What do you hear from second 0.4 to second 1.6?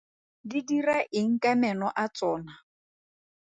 Di dira eng ka